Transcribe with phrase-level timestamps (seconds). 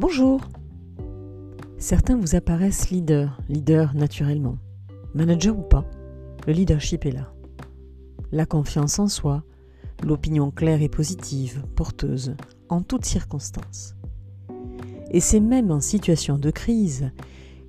[0.00, 0.40] Bonjour
[1.76, 4.56] Certains vous apparaissent leader, leader naturellement.
[5.12, 5.84] Manager ou pas,
[6.46, 7.34] le leadership est là.
[8.32, 9.44] La confiance en soi,
[10.02, 12.34] l'opinion claire et positive, porteuse,
[12.70, 13.94] en toutes circonstances.
[15.10, 17.10] Et c'est même en situation de crise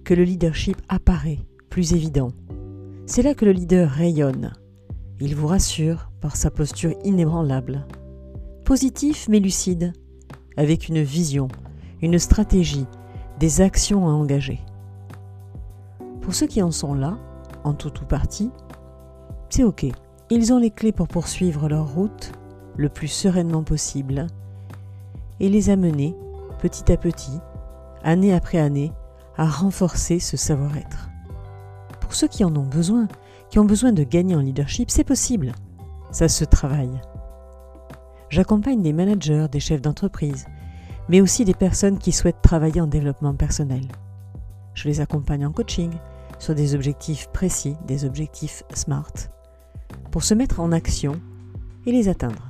[0.05, 1.39] que le leadership apparaît
[1.69, 2.31] plus évident.
[3.07, 4.53] C'est là que le leader rayonne.
[5.19, 7.85] Il vous rassure par sa posture inébranlable.
[8.63, 9.91] Positif mais lucide,
[10.55, 11.49] avec une vision,
[12.01, 12.87] une stratégie,
[13.39, 14.59] des actions à engager.
[16.21, 17.17] Pour ceux qui en sont là,
[17.63, 18.51] en tout ou partie,
[19.49, 19.85] c'est ok.
[20.29, 22.31] Ils ont les clés pour poursuivre leur route
[22.77, 24.27] le plus sereinement possible
[25.39, 26.15] et les amener
[26.61, 27.39] petit à petit,
[28.03, 28.93] année après année,
[29.35, 31.09] à renforcer ce savoir-être.
[31.99, 33.07] Pour ceux qui en ont besoin,
[33.49, 35.53] qui ont besoin de gagner en leadership, c'est possible.
[36.11, 37.01] Ça se travaille.
[38.29, 40.45] J'accompagne des managers, des chefs d'entreprise,
[41.11, 43.85] mais aussi des personnes qui souhaitent travailler en développement personnel.
[44.73, 45.91] Je les accompagne en coaching
[46.39, 49.11] sur des objectifs précis, des objectifs SMART,
[50.09, 51.19] pour se mettre en action
[51.85, 52.49] et les atteindre.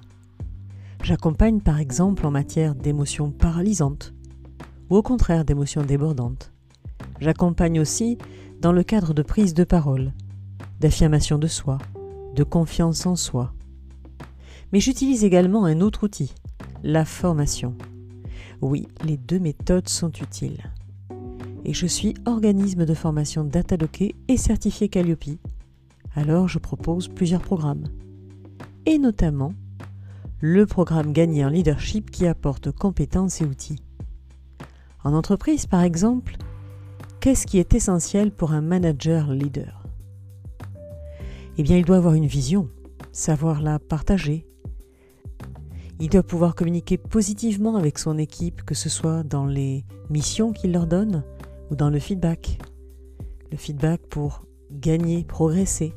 [1.02, 4.14] J'accompagne par exemple en matière d'émotions paralysantes
[4.92, 6.54] ou au contraire d'émotions débordantes.
[7.20, 8.20] J'accompagne aussi
[8.62, 10.14] dans le cadre de prise de parole,
[10.80, 11.80] d'affirmation de soi,
[12.36, 13.56] de confiance en soi.
[14.72, 16.36] Mais j'utilise également un autre outil,
[16.84, 17.76] la formation.
[18.62, 20.72] Oui, les deux méthodes sont utiles.
[21.66, 25.40] Et je suis organisme de formation Dataloké et certifié Calliope.
[26.16, 27.86] Alors je propose plusieurs programmes.
[28.86, 29.54] Et notamment
[30.40, 33.82] le programme Gagner en leadership qui apporte compétences et outils.
[35.04, 36.38] En entreprise, par exemple,
[37.20, 39.84] qu'est-ce qui est essentiel pour un manager leader?
[41.58, 42.70] Eh bien, il doit avoir une vision,
[43.12, 44.48] savoir la partager,
[46.02, 50.72] il doit pouvoir communiquer positivement avec son équipe, que ce soit dans les missions qu'il
[50.72, 51.24] leur donne
[51.70, 52.58] ou dans le feedback.
[53.52, 55.94] Le feedback pour gagner, progresser.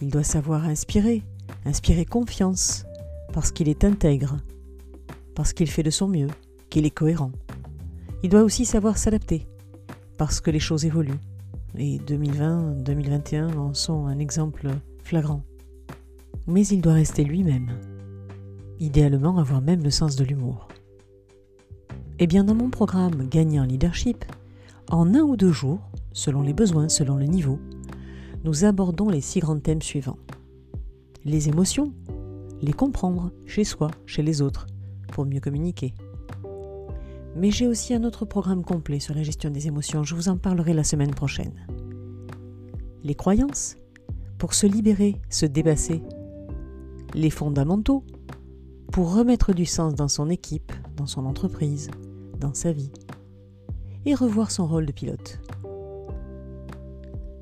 [0.00, 1.22] Il doit savoir inspirer,
[1.64, 2.84] inspirer confiance,
[3.32, 4.38] parce qu'il est intègre,
[5.36, 6.30] parce qu'il fait de son mieux,
[6.68, 7.30] qu'il est cohérent.
[8.24, 9.46] Il doit aussi savoir s'adapter,
[10.18, 11.20] parce que les choses évoluent.
[11.78, 14.68] Et 2020-2021 en sont un exemple
[15.04, 15.44] flagrant.
[16.48, 17.70] Mais il doit rester lui-même
[18.80, 20.66] idéalement avoir même le sens de l'humour.
[22.18, 24.24] Eh bien, dans mon programme Gagner en leadership,
[24.90, 25.80] en un ou deux jours,
[26.12, 27.58] selon les besoins, selon le niveau,
[28.44, 30.18] nous abordons les six grands thèmes suivants.
[31.24, 31.92] Les émotions,
[32.62, 34.66] les comprendre chez soi, chez les autres,
[35.12, 35.94] pour mieux communiquer.
[37.36, 40.36] Mais j'ai aussi un autre programme complet sur la gestion des émotions, je vous en
[40.36, 41.66] parlerai la semaine prochaine.
[43.04, 43.76] Les croyances,
[44.38, 46.02] pour se libérer, se débasser.
[47.14, 48.04] Les fondamentaux,
[48.90, 51.90] pour remettre du sens dans son équipe, dans son entreprise,
[52.38, 52.90] dans sa vie,
[54.04, 55.40] et revoir son rôle de pilote.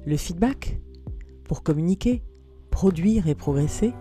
[0.05, 0.81] Le feedback,
[1.45, 2.23] pour communiquer,
[2.71, 3.95] produire et progresser.